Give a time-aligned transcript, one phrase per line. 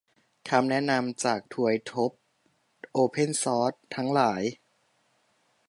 [0.49, 2.11] คำแนะนำจากทวยทพ
[2.91, 4.41] โอเพนซอร์สทั้งหลาย